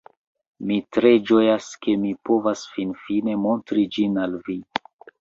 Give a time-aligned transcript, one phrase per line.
[0.71, 4.63] Mi tre ĝojas, ke mi povas finfine montri ĝin al vi